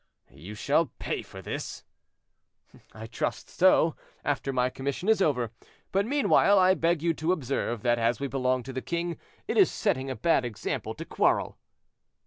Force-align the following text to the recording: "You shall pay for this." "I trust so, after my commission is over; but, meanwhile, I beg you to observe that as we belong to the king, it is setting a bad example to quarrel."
"You 0.33 0.55
shall 0.55 0.87
pay 0.97 1.21
for 1.21 1.43
this." 1.43 1.83
"I 2.91 3.05
trust 3.05 3.51
so, 3.51 3.95
after 4.25 4.51
my 4.51 4.71
commission 4.71 5.07
is 5.07 5.21
over; 5.21 5.51
but, 5.91 6.07
meanwhile, 6.07 6.57
I 6.57 6.73
beg 6.73 7.03
you 7.03 7.13
to 7.13 7.31
observe 7.31 7.83
that 7.83 7.99
as 7.99 8.19
we 8.19 8.25
belong 8.27 8.63
to 8.63 8.73
the 8.73 8.81
king, 8.81 9.19
it 9.47 9.57
is 9.59 9.69
setting 9.69 10.09
a 10.09 10.15
bad 10.15 10.43
example 10.43 10.95
to 10.95 11.05
quarrel." 11.05 11.59